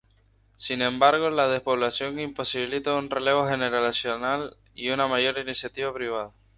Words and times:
Sin 0.57 0.81
embargo 0.81 1.29
la 1.29 1.47
despoblación 1.47 2.19
imposibilita 2.19 2.95
un 2.95 3.11
relevo 3.11 3.47
generacional 3.47 4.57
y 4.73 4.89
una 4.89 5.07
mayor 5.07 5.37
iniciativa 5.37 5.93
privada. 5.93 6.31